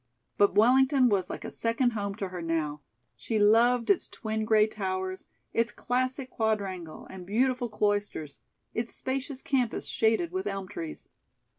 [0.35, 2.81] But Wellington was like a second home to her now.
[3.15, 8.39] She loved its twin gray towers, its classic quadrangle and beautiful cloisters;
[8.73, 11.09] its spacious campus shaded with elm trees.